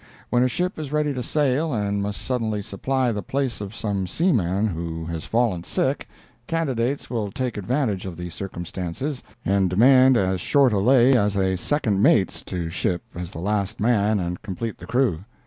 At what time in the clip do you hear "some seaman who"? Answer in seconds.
3.75-5.05